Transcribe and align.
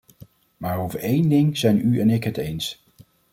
Maar 0.57 0.77
over 0.79 0.99
één 0.99 1.29
ding 1.29 1.57
zijn 1.57 1.79
u 1.79 1.99
en 1.99 2.09
ik 2.09 2.23
het 2.23 2.37
eens. 2.37 2.83